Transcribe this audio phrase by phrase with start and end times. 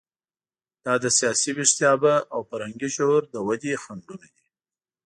[0.85, 4.45] دا د سیاسي ویښتیابه او فرهنګي شعور د ودې خنډونه دي.